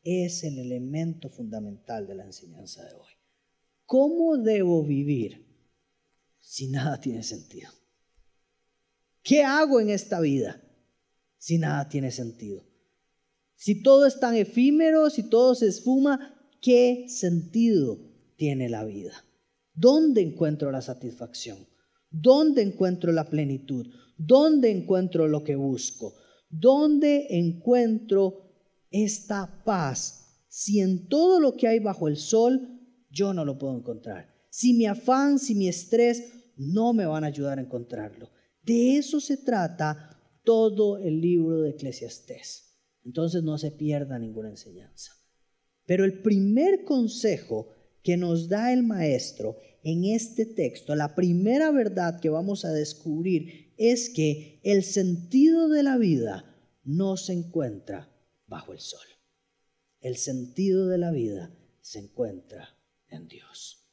[0.03, 3.11] es el elemento fundamental de la enseñanza de hoy.
[3.85, 5.45] ¿Cómo debo vivir
[6.39, 7.76] si nada tiene sentido?
[9.27, 10.63] ¿Qué hago en esta vida
[11.37, 12.63] si nada tiene sentido?
[13.57, 17.99] Si todo es tan efímero, si todo se esfuma, ¿qué sentido
[18.37, 19.11] tiene la vida?
[19.73, 21.67] ¿Dónde encuentro la satisfacción?
[22.09, 23.87] ¿Dónde encuentro la plenitud?
[24.17, 26.15] ¿Dónde encuentro lo que busco?
[26.49, 28.53] ¿Dónde encuentro
[28.91, 30.45] esta paz?
[30.47, 32.79] Si en todo lo que hay bajo el sol
[33.11, 34.33] yo no lo puedo encontrar.
[34.49, 38.36] Si mi afán, si mi estrés no me van a ayudar a encontrarlo.
[38.67, 42.81] De eso se trata todo el libro de Eclesiastés.
[43.05, 45.13] Entonces no se pierda ninguna enseñanza.
[45.85, 47.69] Pero el primer consejo
[48.03, 53.73] que nos da el maestro en este texto, la primera verdad que vamos a descubrir
[53.77, 56.43] es que el sentido de la vida
[56.83, 58.13] no se encuentra
[58.47, 59.07] bajo el sol.
[60.01, 62.77] El sentido de la vida se encuentra
[63.07, 63.87] en Dios.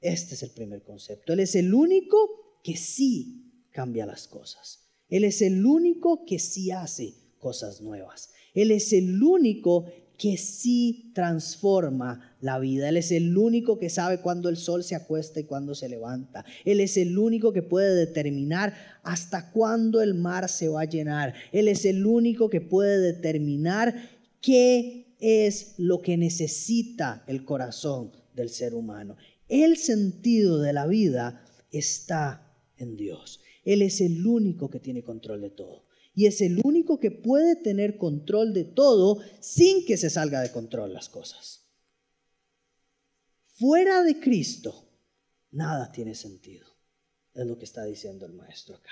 [0.00, 1.32] Este es el primer concepto.
[1.32, 4.80] Él es el único que sí cambia las cosas.
[5.08, 8.30] Él es el único que sí hace cosas nuevas.
[8.54, 9.86] Él es el único
[10.18, 12.88] que sí transforma la vida.
[12.88, 16.44] Él es el único que sabe cuándo el sol se acuesta y cuándo se levanta.
[16.64, 21.34] Él es el único que puede determinar hasta cuándo el mar se va a llenar.
[21.50, 28.50] Él es el único que puede determinar qué es lo que necesita el corazón del
[28.50, 29.16] ser humano.
[29.48, 33.41] El sentido de la vida está en Dios.
[33.64, 37.56] Él es el único que tiene control de todo y es el único que puede
[37.56, 41.66] tener control de todo sin que se salga de control las cosas.
[43.54, 44.88] Fuera de Cristo,
[45.50, 46.66] nada tiene sentido,
[47.34, 48.90] es lo que está diciendo el maestro acá.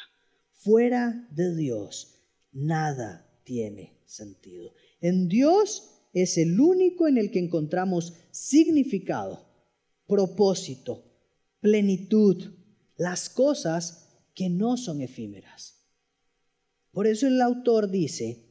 [0.53, 2.21] Fuera de Dios,
[2.53, 4.73] nada tiene sentido.
[5.01, 9.47] En Dios es el único en el que encontramos significado,
[10.07, 11.05] propósito,
[11.61, 12.53] plenitud,
[12.97, 14.10] las cosas
[14.41, 15.85] que no son efímeras.
[16.93, 18.47] Por eso el autor dice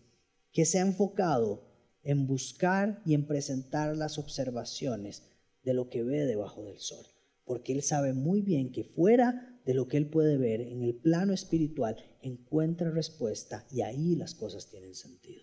[0.52, 1.66] que se ha enfocado
[2.04, 5.24] en buscar y en presentar las observaciones
[5.64, 7.08] de lo que ve debajo del sol,
[7.44, 10.94] porque él sabe muy bien que fuera de lo que él puede ver en el
[10.94, 15.42] plano espiritual, encuentra respuesta y ahí las cosas tienen sentido.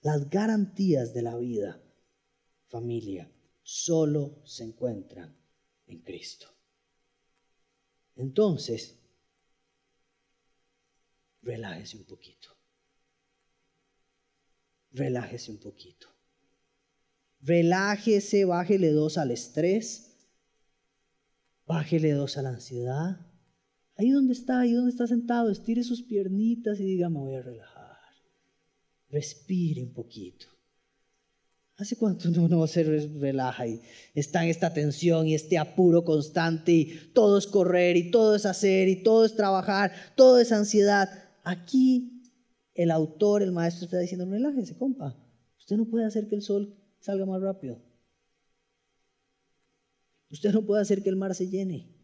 [0.00, 1.80] Las garantías de la vida,
[2.66, 3.30] familia,
[3.62, 5.36] solo se encuentran
[5.86, 6.48] en Cristo.
[8.20, 8.98] Entonces,
[11.40, 12.50] relájese un poquito.
[14.92, 16.08] Relájese un poquito.
[17.40, 20.18] Relájese, bájele dos al estrés,
[21.64, 23.26] bájele dos a la ansiedad.
[23.96, 27.42] Ahí donde está, ahí donde está sentado, estire sus piernitas y diga, me voy a
[27.42, 27.96] relajar.
[29.08, 30.46] Respire un poquito.
[31.80, 33.80] ¿Hace cuánto uno se relaja y
[34.14, 38.44] está en esta tensión y este apuro constante y todo es correr y todo es
[38.44, 41.08] hacer y todo es trabajar, todo es ansiedad?
[41.42, 42.22] Aquí
[42.74, 45.16] el autor, el maestro está diciendo, relájese, compa.
[45.58, 47.80] Usted no puede hacer que el sol salga más rápido.
[50.30, 51.96] Usted no puede hacer que el mar se llene.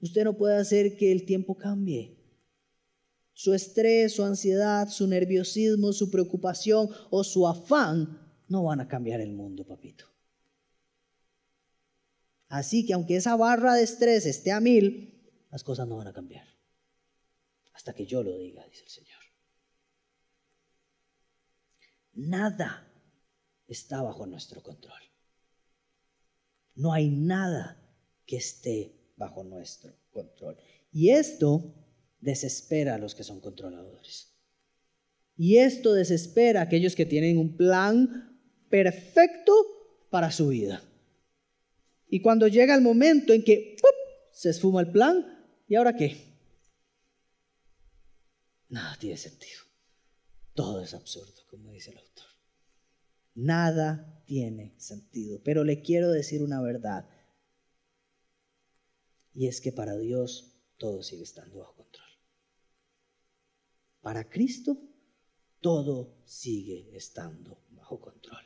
[0.00, 2.20] Usted no puede hacer que el tiempo cambie.
[3.32, 9.20] Su estrés, su ansiedad, su nerviosismo, su preocupación o su afán no van a cambiar
[9.20, 10.06] el mundo, papito.
[12.48, 16.12] Así que aunque esa barra de estrés esté a mil, las cosas no van a
[16.12, 16.46] cambiar.
[17.72, 19.20] Hasta que yo lo diga, dice el Señor.
[22.12, 22.88] Nada
[23.66, 25.00] está bajo nuestro control.
[26.76, 27.80] No hay nada
[28.26, 30.56] que esté bajo nuestro control.
[30.92, 31.74] Y esto
[32.20, 34.32] desespera a los que son controladores.
[35.36, 38.33] Y esto desespera a aquellos que tienen un plan
[38.74, 39.52] perfecto
[40.10, 40.82] para su vida.
[42.08, 43.76] Y cuando llega el momento en que
[44.32, 46.16] se esfuma el plan, ¿y ahora qué?
[48.70, 49.60] Nada tiene sentido.
[50.54, 52.26] Todo es absurdo, como dice el autor.
[53.36, 55.40] Nada tiene sentido.
[55.44, 57.08] Pero le quiero decir una verdad.
[59.32, 62.08] Y es que para Dios todo sigue estando bajo control.
[64.00, 64.76] Para Cristo
[65.60, 68.43] todo sigue estando bajo control.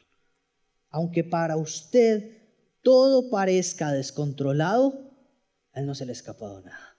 [0.90, 2.38] Aunque para usted
[2.82, 5.12] todo parezca descontrolado,
[5.72, 6.96] a Él no se le ha escapado nada.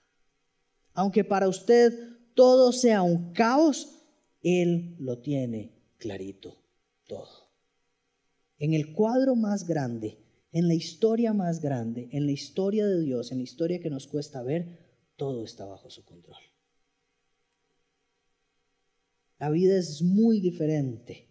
[0.92, 1.92] Aunque para usted
[2.34, 4.02] todo sea un caos,
[4.42, 6.62] Él lo tiene clarito
[7.06, 7.50] todo.
[8.58, 10.18] En el cuadro más grande,
[10.52, 14.06] en la historia más grande, en la historia de Dios, en la historia que nos
[14.06, 14.78] cuesta ver,
[15.16, 16.38] todo está bajo su control.
[19.38, 21.29] La vida es muy diferente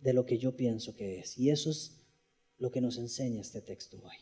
[0.00, 1.38] de lo que yo pienso que es.
[1.38, 2.00] Y eso es
[2.58, 4.16] lo que nos enseña este texto hoy.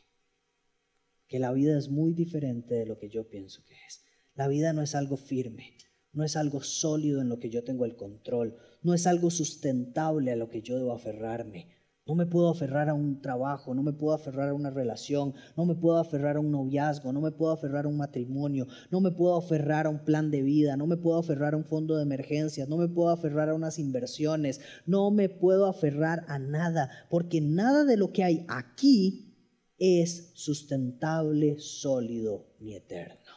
[1.26, 4.02] Que la vida es muy diferente de lo que yo pienso que es.
[4.34, 5.74] La vida no es algo firme,
[6.12, 10.32] no es algo sólido en lo que yo tengo el control, no es algo sustentable
[10.32, 11.68] a lo que yo debo aferrarme.
[12.08, 15.66] No me puedo aferrar a un trabajo, no me puedo aferrar a una relación, no
[15.66, 19.10] me puedo aferrar a un noviazgo, no me puedo aferrar a un matrimonio, no me
[19.10, 22.04] puedo aferrar a un plan de vida, no me puedo aferrar a un fondo de
[22.04, 27.42] emergencias, no me puedo aferrar a unas inversiones, no me puedo aferrar a nada, porque
[27.42, 29.36] nada de lo que hay aquí
[29.76, 33.32] es sustentable, sólido ni eterno.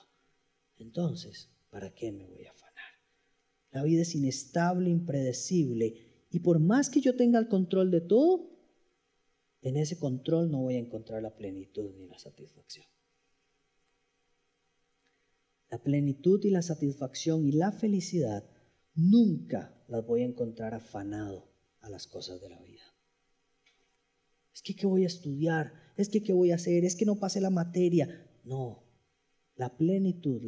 [0.78, 2.86] Entonces, ¿para qué me voy a afanar?
[3.72, 8.51] La vida es inestable, impredecible, y por más que yo tenga el control de todo,
[9.62, 12.86] en ese control no voy a encontrar la plenitud ni la satisfacción.
[15.70, 18.50] La plenitud y la satisfacción y la felicidad
[18.94, 22.84] nunca las voy a encontrar afanado a las cosas de la vida.
[24.54, 27.20] Es que qué voy a estudiar, es que qué voy a hacer, es que no
[27.20, 28.28] pase la materia.
[28.44, 28.84] No,
[29.56, 30.42] la plenitud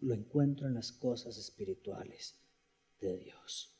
[0.00, 2.40] lo encuentro en las cosas espirituales
[3.00, 3.79] de Dios.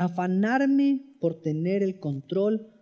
[0.00, 2.72] Afanarme por tener el control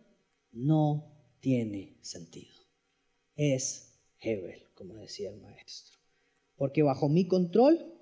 [0.53, 2.55] no tiene sentido.
[3.35, 5.99] Es Hebel, como decía el maestro.
[6.55, 7.93] Porque bajo mi control,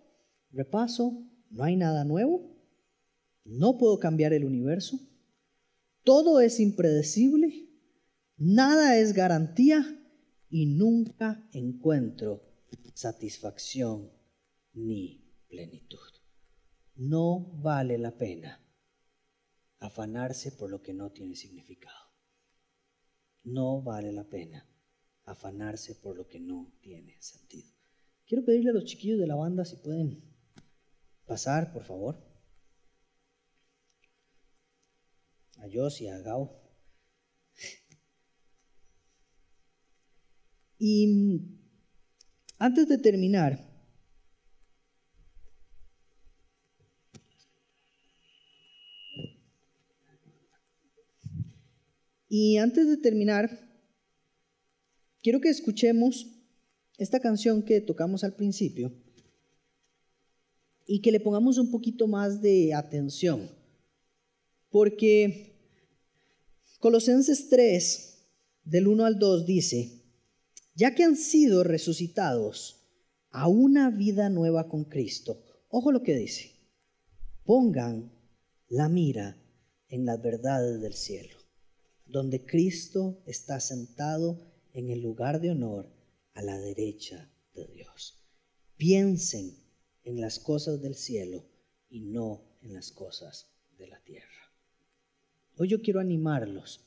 [0.50, 2.59] repaso, no hay nada nuevo,
[3.46, 5.00] no puedo cambiar el universo,
[6.05, 7.70] todo es impredecible,
[8.37, 9.98] nada es garantía
[10.51, 12.43] y nunca encuentro
[12.93, 14.11] satisfacción
[14.74, 15.97] ni plenitud.
[16.97, 18.66] No vale la pena
[19.79, 22.07] afanarse por lo que no tiene significado.
[23.45, 24.68] No vale la pena
[25.24, 27.72] afanarse por lo que no tiene sentido.
[28.27, 30.22] Quiero pedirle a los chiquillos de la banda si pueden
[31.27, 32.24] pasar, por favor.
[35.59, 36.62] A Jos y a Gao.
[40.79, 41.41] Y
[42.59, 43.66] antes de terminar,
[52.39, 53.49] Y antes de terminar,
[55.22, 56.26] quiero que escuchemos
[56.99, 58.93] esta canción que tocamos al principio
[60.87, 63.51] y que le pongamos un poquito más de atención.
[64.68, 65.55] Porque
[66.78, 68.28] Colosenses 3,
[68.64, 70.03] del 1 al 2, dice,
[70.74, 72.87] ya que han sido resucitados
[73.30, 76.51] a una vida nueva con Cristo, ojo lo que dice,
[77.45, 78.12] pongan
[78.68, 79.43] la mira
[79.89, 81.36] en las verdades del cielo,
[82.07, 84.38] donde Cristo está sentado
[84.72, 85.88] en el lugar de honor
[86.34, 88.22] a la derecha de Dios.
[88.76, 89.57] Piensen
[90.04, 91.44] en las cosas del cielo
[91.88, 94.26] y no en las cosas de la tierra.
[95.57, 96.86] Hoy yo quiero animarlos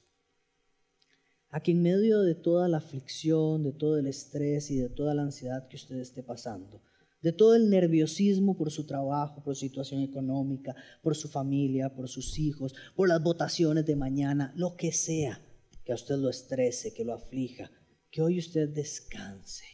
[1.50, 5.16] a que en medio de toda la aflicción, de todo el estrés y de toda
[5.16, 6.82] la ansiedad que usted esté pasando,
[7.22, 12.08] de todo el nerviosismo por su trabajo, por su situación económica, por su familia, por
[12.08, 15.46] sus hijos, por las votaciones de mañana, lo que sea
[15.84, 17.72] que a usted lo estrese, que lo aflija,
[18.12, 19.66] que hoy usted descanse.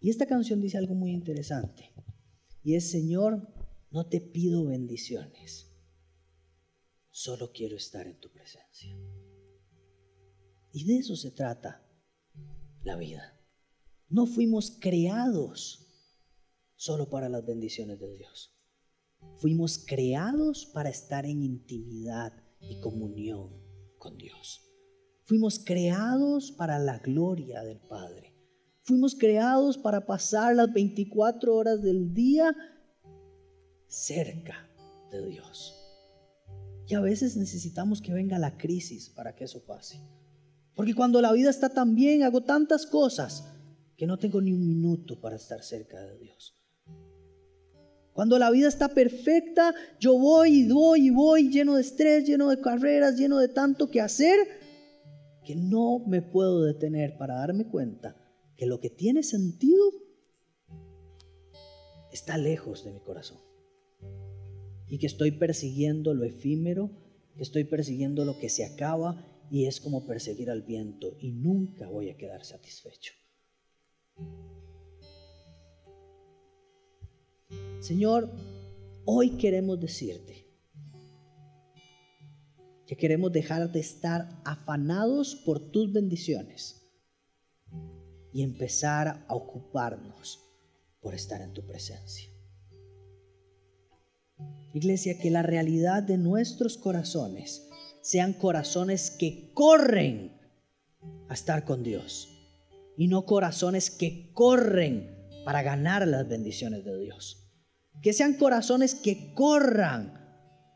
[0.00, 1.92] Y esta canción dice algo muy interesante.
[2.64, 3.48] Y es, Señor,
[3.90, 5.70] no te pido bendiciones,
[7.10, 8.96] solo quiero estar en tu presencia.
[10.72, 11.86] Y de eso se trata
[12.82, 13.38] la vida.
[14.08, 15.81] No fuimos creados
[16.82, 18.52] solo para las bendiciones de Dios.
[19.36, 23.50] Fuimos creados para estar en intimidad y comunión
[23.98, 24.68] con Dios.
[25.22, 28.34] Fuimos creados para la gloria del Padre.
[28.80, 32.52] Fuimos creados para pasar las 24 horas del día
[33.86, 34.68] cerca
[35.12, 35.76] de Dios.
[36.88, 40.00] Y a veces necesitamos que venga la crisis para que eso pase.
[40.74, 43.48] Porque cuando la vida está tan bien, hago tantas cosas
[43.96, 46.58] que no tengo ni un minuto para estar cerca de Dios.
[48.12, 52.50] Cuando la vida está perfecta, yo voy y voy y voy lleno de estrés, lleno
[52.50, 54.38] de carreras, lleno de tanto que hacer,
[55.44, 58.16] que no me puedo detener para darme cuenta
[58.56, 59.90] que lo que tiene sentido
[62.12, 63.38] está lejos de mi corazón.
[64.88, 66.90] Y que estoy persiguiendo lo efímero,
[67.34, 71.88] que estoy persiguiendo lo que se acaba y es como perseguir al viento y nunca
[71.88, 73.14] voy a quedar satisfecho.
[77.82, 78.30] Señor,
[79.04, 80.46] hoy queremos decirte
[82.86, 86.88] que queremos dejar de estar afanados por tus bendiciones
[88.32, 90.38] y empezar a ocuparnos
[91.00, 92.30] por estar en tu presencia.
[94.72, 97.68] Iglesia, que la realidad de nuestros corazones
[98.00, 100.40] sean corazones que corren
[101.28, 102.28] a estar con Dios
[102.96, 105.10] y no corazones que corren
[105.44, 107.41] para ganar las bendiciones de Dios.
[108.00, 110.22] Que sean corazones que corran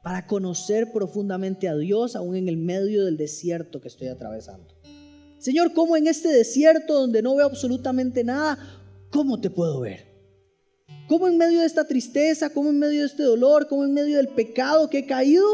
[0.02, 4.76] para conocer profundamente a Dios aún en el medio del desierto que estoy atravesando.
[5.38, 8.58] Señor, ¿cómo en este desierto donde no veo absolutamente nada,
[9.10, 10.06] cómo te puedo ver?
[11.08, 14.16] ¿Cómo en medio de esta tristeza, cómo en medio de este dolor, cómo en medio
[14.16, 15.44] del pecado que he caído,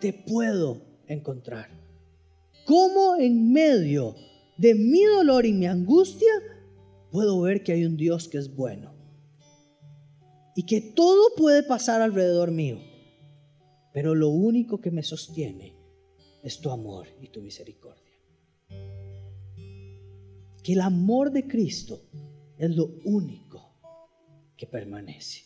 [0.00, 1.68] te puedo encontrar?
[2.66, 4.14] ¿Cómo en medio
[4.56, 6.32] de mi dolor y mi angustia
[7.10, 8.95] puedo ver que hay un Dios que es bueno?
[10.56, 12.80] Y que todo puede pasar alrededor mío,
[13.92, 15.76] pero lo único que me sostiene
[16.42, 18.06] es tu amor y tu misericordia
[20.66, 22.02] que el amor de Cristo
[22.58, 23.78] es lo único
[24.56, 25.44] que permanece.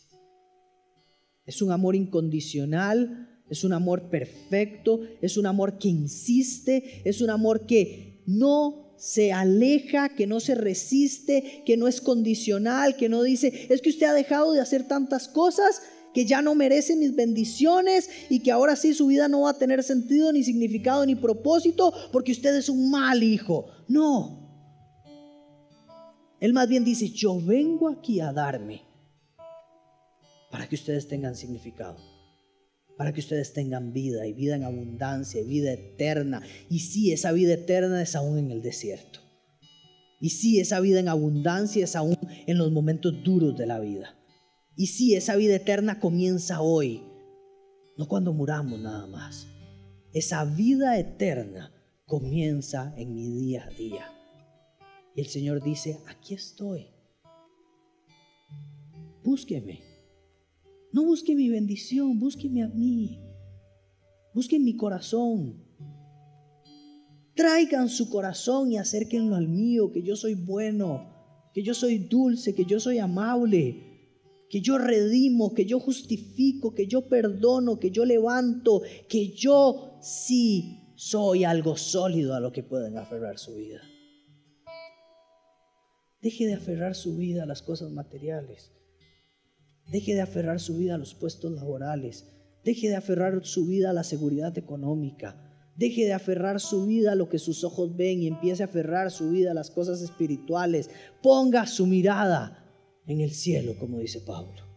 [1.44, 7.28] Es un amor incondicional, es un amor perfecto, es un amor que insiste, es un
[7.28, 13.22] amor que no se aleja, que no se resiste, que no es condicional, que no
[13.22, 15.80] dice, es que usted ha dejado de hacer tantas cosas
[16.12, 19.58] que ya no merece mis bendiciones y que ahora sí su vida no va a
[19.58, 23.68] tener sentido, ni significado, ni propósito, porque usted es un mal hijo.
[23.88, 24.40] No,
[26.38, 28.82] él más bien dice, yo vengo aquí a darme
[30.50, 31.96] para que ustedes tengan significado,
[33.00, 36.42] para que ustedes tengan vida y vida en abundancia y vida eterna.
[36.68, 39.20] Y sí, esa vida eterna es aún en el desierto.
[40.20, 44.18] Y sí, esa vida en abundancia es aún en los momentos duros de la vida.
[44.76, 47.02] Y sí, esa vida eterna comienza hoy,
[47.96, 49.46] no cuando muramos nada más.
[50.12, 51.72] Esa vida eterna
[52.04, 54.12] comienza en mi día a día.
[55.16, 56.88] Y el Señor dice, aquí estoy.
[59.24, 59.89] Búsqueme.
[60.92, 63.20] No busque mi bendición, búsqueme a mí.
[64.34, 65.64] Busquen mi corazón.
[67.34, 72.54] Traigan su corazón y acérquenlo al mío, que yo soy bueno, que yo soy dulce,
[72.54, 73.90] que yo soy amable,
[74.48, 80.94] que yo redimo, que yo justifico, que yo perdono, que yo levanto, que yo sí
[80.96, 83.80] soy algo sólido a lo que pueden aferrar su vida.
[86.20, 88.72] Deje de aferrar su vida a las cosas materiales.
[89.90, 92.26] Deje de aferrar su vida a los puestos laborales.
[92.64, 95.36] Deje de aferrar su vida a la seguridad económica.
[95.76, 99.10] Deje de aferrar su vida a lo que sus ojos ven y empiece a aferrar
[99.10, 100.90] su vida a las cosas espirituales.
[101.22, 102.64] Ponga su mirada
[103.06, 104.70] en el cielo, como dice Pablo.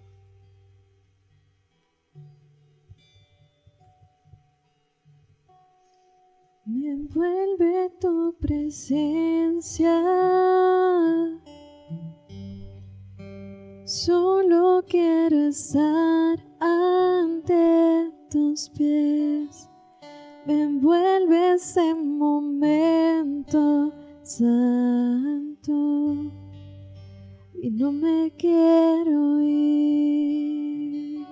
[6.65, 9.91] Me envuelve tu presencia.
[13.93, 19.69] Solo quiero estar ante tus pies.
[20.47, 25.71] Me envuelve ese momento santo
[27.61, 31.27] y no me quiero ir.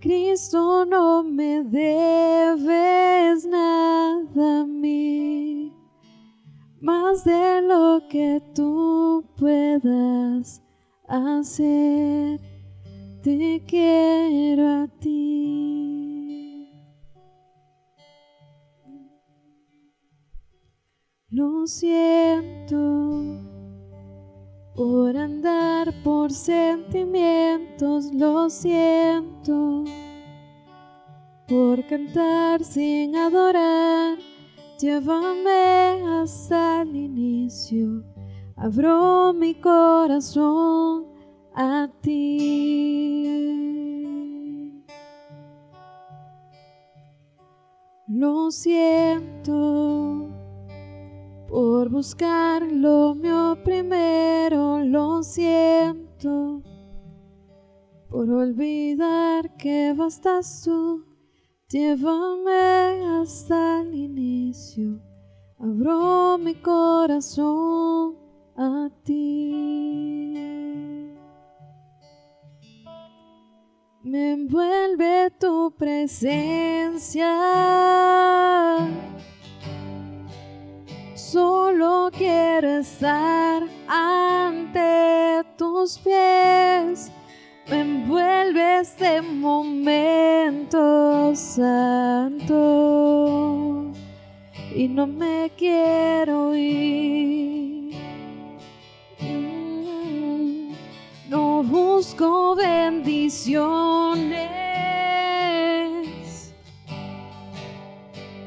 [0.04, 5.72] Cristo no me debes nada a mí,
[6.78, 10.60] más de lo que tú puedas
[11.08, 12.38] hacer.
[13.22, 16.68] Te quiero a ti.
[21.30, 22.93] Lo siento
[26.04, 29.84] por sentimientos, lo siento
[31.48, 34.18] por cantar sin adorar.
[34.78, 38.04] Llévame hasta el inicio,
[38.54, 41.06] abro mi corazón
[41.54, 42.44] a ti.
[48.06, 50.33] Lo siento
[51.54, 56.60] por buscar lo mío primero, lo siento
[58.08, 61.04] por olvidar que bastas tú.
[61.68, 65.00] Llévame hasta el inicio,
[65.56, 68.16] abro mi corazón
[68.56, 70.34] a ti.
[74.02, 77.30] Me envuelve tu presencia.
[81.32, 87.10] Solo quiero estar ante tus pies.
[87.66, 92.54] Me envuelve este momento santo
[94.76, 97.94] y no me quiero ir.
[99.18, 100.72] Mm,
[101.30, 104.73] No busco bendiciones.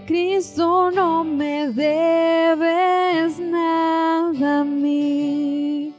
[0.08, 5.94] Cristo no me debes nada a mí,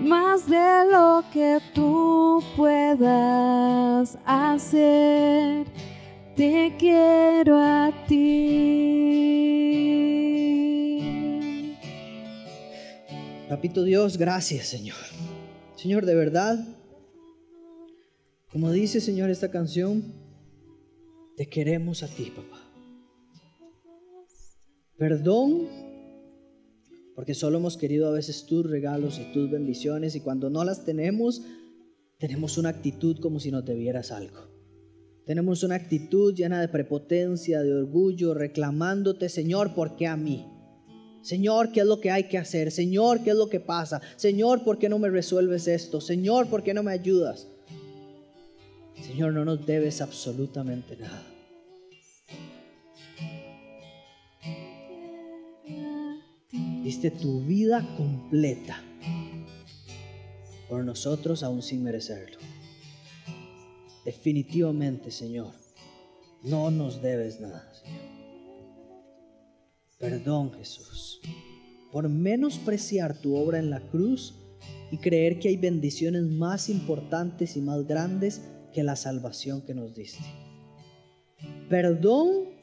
[0.00, 5.66] más de lo que tú puedas hacer.
[6.36, 8.46] Te quiero a ti.
[13.48, 14.94] Papito Dios, gracias Señor.
[15.74, 16.64] Señor, de verdad,
[18.52, 20.14] como dice Señor esta canción,
[21.36, 22.65] te queremos a ti, papá.
[24.98, 25.68] Perdón,
[27.14, 30.84] porque solo hemos querido a veces tus regalos y tus bendiciones y cuando no las
[30.84, 31.42] tenemos,
[32.18, 34.48] tenemos una actitud como si nos debieras algo.
[35.26, 40.46] Tenemos una actitud llena de prepotencia, de orgullo, reclamándote, Señor, ¿por qué a mí?
[41.20, 42.70] Señor, ¿qué es lo que hay que hacer?
[42.70, 44.00] Señor, ¿qué es lo que pasa?
[44.16, 46.00] Señor, ¿por qué no me resuelves esto?
[46.00, 47.48] Señor, ¿por qué no me ayudas?
[49.02, 51.35] Señor, no nos debes absolutamente nada.
[56.86, 58.80] Diste tu vida completa
[60.68, 62.38] por nosotros aún sin merecerlo.
[64.04, 65.52] Definitivamente, Señor,
[66.44, 68.02] no nos debes nada, Señor.
[69.98, 71.20] Perdón, Jesús,
[71.90, 74.36] por menospreciar tu obra en la cruz
[74.92, 79.92] y creer que hay bendiciones más importantes y más grandes que la salvación que nos
[79.92, 80.22] diste.
[81.68, 82.55] Perdón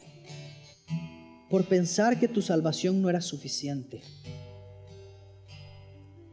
[1.54, 4.02] por pensar que tu salvación no era suficiente.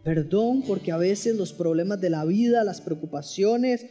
[0.03, 3.85] Perdón porque a veces los problemas de la vida, las preocupaciones,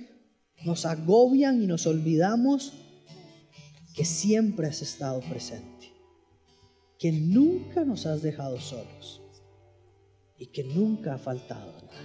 [0.65, 2.73] nos agobian y nos olvidamos
[3.95, 5.93] que siempre has estado presente,
[6.97, 9.21] que nunca nos has dejado solos
[10.35, 12.01] y que nunca ha faltado nada.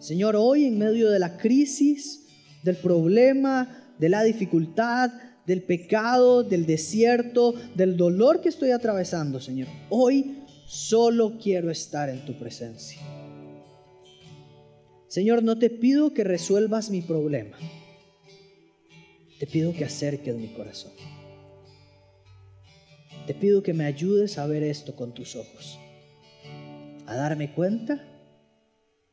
[0.00, 2.26] Señor, hoy en medio de la crisis,
[2.64, 5.12] del problema, de la dificultad,
[5.46, 12.24] del pecado, del desierto, del dolor que estoy atravesando, Señor, hoy solo quiero estar en
[12.24, 13.00] tu presencia.
[15.08, 17.56] Señor, no te pido que resuelvas mi problema.
[19.38, 20.92] Te pido que acerques mi corazón.
[23.26, 25.78] Te pido que me ayudes a ver esto con tus ojos.
[27.06, 28.02] A darme cuenta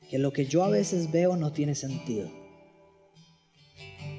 [0.09, 2.40] que lo que yo a veces veo no tiene sentido.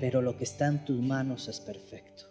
[0.00, 2.24] Pero lo que está en tus manos es perfecto.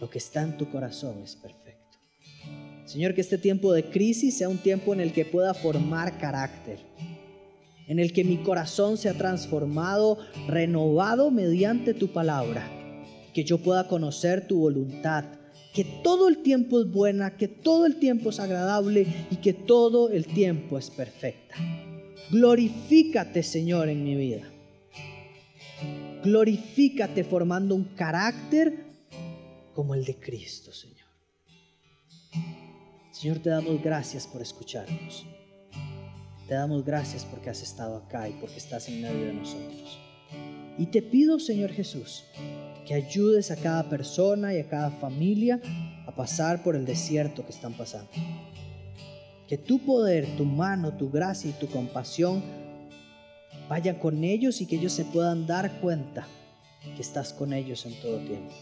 [0.00, 1.98] Lo que está en tu corazón es perfecto.
[2.86, 6.78] Señor, que este tiempo de crisis sea un tiempo en el que pueda formar carácter
[7.90, 10.16] en el que mi corazón se ha transformado,
[10.46, 12.70] renovado mediante tu palabra,
[13.34, 15.24] que yo pueda conocer tu voluntad,
[15.74, 20.08] que todo el tiempo es buena, que todo el tiempo es agradable y que todo
[20.08, 21.56] el tiempo es perfecta.
[22.30, 24.48] Glorifícate, Señor, en mi vida.
[26.22, 28.84] Glorifícate formando un carácter
[29.74, 31.08] como el de Cristo, Señor.
[33.10, 35.26] Señor, te damos gracias por escucharnos.
[36.46, 39.98] Te damos gracias porque has estado acá y porque estás en medio de nosotros.
[40.76, 42.24] Y te pido, Señor Jesús,
[42.86, 45.60] que ayudes a cada persona y a cada familia
[46.06, 48.10] a pasar por el desierto que están pasando.
[49.48, 52.42] Que tu poder, tu mano, tu gracia y tu compasión
[53.70, 56.26] vayan con ellos y que ellos se puedan dar cuenta
[56.96, 58.52] que estás con ellos en todo tiempo.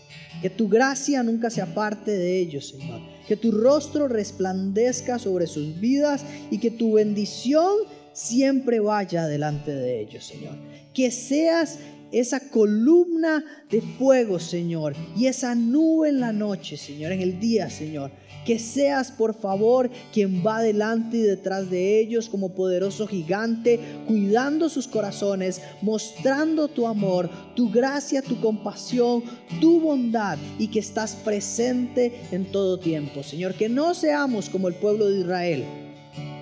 [0.42, 3.00] Que tu gracia nunca se aparte de ellos, Señor.
[3.26, 7.74] Que tu rostro resplandezca sobre sus vidas y que tu bendición
[8.12, 10.56] siempre vaya delante de ellos, Señor.
[10.92, 11.78] Que seas
[12.12, 17.70] esa columna de fuego, Señor, y esa nube en la noche, Señor, en el día,
[17.70, 18.10] Señor
[18.48, 24.70] que seas, por favor, quien va delante y detrás de ellos como poderoso gigante, cuidando
[24.70, 29.22] sus corazones, mostrando tu amor, tu gracia, tu compasión,
[29.60, 33.22] tu bondad y que estás presente en todo tiempo.
[33.22, 35.64] Señor, que no seamos como el pueblo de Israel,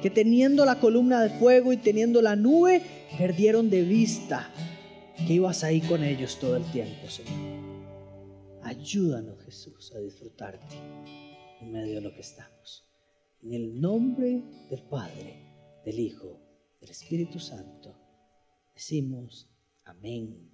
[0.00, 2.82] que teniendo la columna de fuego y teniendo la nube,
[3.18, 4.48] perdieron de vista
[5.16, 7.76] que ibas ahí con ellos todo el tiempo, Señor.
[8.62, 10.76] Ayúdanos, Jesús, a disfrutarte
[11.60, 12.84] en medio de lo que estamos.
[13.42, 16.40] En el nombre del Padre, del Hijo,
[16.80, 17.96] del Espíritu Santo,
[18.74, 19.48] decimos
[19.84, 20.45] amén.